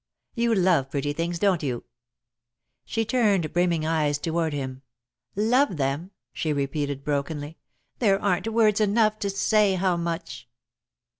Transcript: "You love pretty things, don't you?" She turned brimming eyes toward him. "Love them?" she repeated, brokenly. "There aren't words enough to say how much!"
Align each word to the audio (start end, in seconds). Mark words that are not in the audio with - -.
"You 0.33 0.55
love 0.55 0.89
pretty 0.89 1.13
things, 1.13 1.37
don't 1.37 1.61
you?" 1.61 1.83
She 2.85 3.05
turned 3.05 3.53
brimming 3.53 3.85
eyes 3.85 4.17
toward 4.17 4.51
him. 4.51 4.81
"Love 5.35 5.77
them?" 5.77 6.09
she 6.33 6.51
repeated, 6.51 7.03
brokenly. 7.03 7.59
"There 7.99 8.19
aren't 8.19 8.47
words 8.47 8.81
enough 8.81 9.19
to 9.19 9.29
say 9.29 9.75
how 9.75 9.97
much!" 9.97 10.49